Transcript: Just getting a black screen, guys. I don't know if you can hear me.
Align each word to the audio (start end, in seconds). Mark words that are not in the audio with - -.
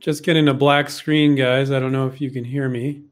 Just 0.00 0.22
getting 0.22 0.48
a 0.48 0.54
black 0.54 0.90
screen, 0.90 1.34
guys. 1.34 1.70
I 1.72 1.80
don't 1.80 1.92
know 1.92 2.06
if 2.06 2.20
you 2.20 2.30
can 2.30 2.44
hear 2.44 2.68
me. 2.68 3.02